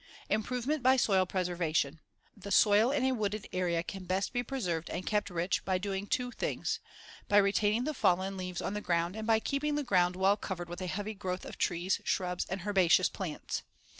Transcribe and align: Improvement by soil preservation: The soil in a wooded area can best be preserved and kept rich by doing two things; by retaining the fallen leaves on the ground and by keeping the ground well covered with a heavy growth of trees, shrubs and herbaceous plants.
Improvement 0.31 0.81
by 0.81 0.97
soil 0.97 1.27
preservation: 1.27 1.99
The 2.35 2.49
soil 2.49 2.89
in 2.89 3.03
a 3.05 3.11
wooded 3.11 3.45
area 3.53 3.83
can 3.83 4.05
best 4.05 4.33
be 4.33 4.41
preserved 4.41 4.89
and 4.89 5.05
kept 5.05 5.29
rich 5.29 5.63
by 5.63 5.77
doing 5.77 6.07
two 6.07 6.31
things; 6.31 6.79
by 7.29 7.37
retaining 7.37 7.83
the 7.83 7.93
fallen 7.93 8.35
leaves 8.35 8.63
on 8.63 8.73
the 8.73 8.81
ground 8.81 9.15
and 9.15 9.27
by 9.27 9.39
keeping 9.39 9.75
the 9.75 9.83
ground 9.83 10.15
well 10.15 10.37
covered 10.37 10.69
with 10.69 10.81
a 10.81 10.87
heavy 10.87 11.13
growth 11.13 11.45
of 11.45 11.59
trees, 11.59 12.01
shrubs 12.03 12.45
and 12.45 12.61
herbaceous 12.65 13.09
plants. 13.09 13.61